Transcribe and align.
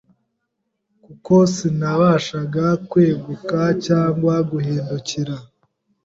kuko 1.03 1.33
sinabashaga 1.53 2.65
kweguka 2.89 3.59
cyangwa 3.85 4.33
guhindukira 4.49 5.35